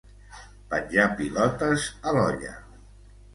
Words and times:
Penjar 0.71 1.05
pilotes 1.19 1.85
a 2.01 2.15
l'olla. 2.17 2.55